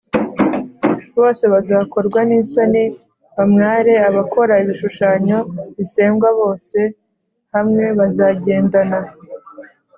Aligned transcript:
Bose 1.19 1.43
bazakorwa 1.53 2.19
n 2.29 2.31
isoni 2.41 2.83
bamware 3.35 3.93
Abakora 4.09 4.53
ibishushanyo 4.63 5.37
bisengwa 5.77 6.29
bose 6.39 6.79
hamwe 7.53 7.85
bazagendana 7.99 8.99